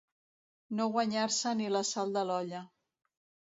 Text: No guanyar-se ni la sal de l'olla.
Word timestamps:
No 0.79 0.87
guanyar-se 0.95 1.53
ni 1.61 1.69
la 1.77 1.85
sal 1.93 2.17
de 2.19 2.27
l'olla. 2.33 2.67